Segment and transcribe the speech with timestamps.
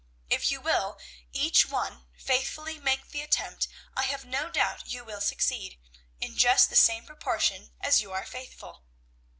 [0.31, 0.97] If you will,
[1.31, 5.79] each one, faithfully make the attempt, I have no doubt you will succeed,
[6.19, 8.83] in just the same proportion as you are faithful.